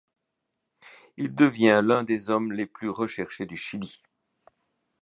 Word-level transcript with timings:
Il 1.17 1.35
devient 1.35 1.83
l'un 1.85 2.03
des 2.03 2.31
hommes 2.31 2.53
les 2.53 2.65
plus 2.65 2.89
recherchés 2.89 3.45
du 3.45 3.55
Chili. 3.55 4.01